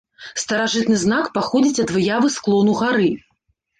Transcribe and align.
Старажытны 0.43 0.97
знак 1.03 1.29
паходзіць 1.37 1.83
ад 1.85 1.93
выявы 1.99 2.33
склону 2.37 2.71
гары. 2.81 3.11